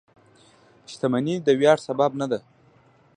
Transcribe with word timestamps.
•شتمني 0.91 1.35
د 1.41 1.47
ویاړ 1.59 1.77
سبب 1.87 2.11
نه 2.21 2.27
ده. 2.31 2.39